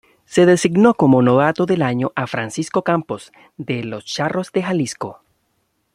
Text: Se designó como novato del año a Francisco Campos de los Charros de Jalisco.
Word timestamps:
Se 0.25 0.47
designó 0.47 0.95
como 0.95 1.21
novato 1.21 1.67
del 1.67 1.83
año 1.83 2.11
a 2.15 2.25
Francisco 2.25 2.83
Campos 2.83 3.31
de 3.57 3.83
los 3.83 4.03
Charros 4.03 4.51
de 4.51 4.63
Jalisco. 4.63 5.21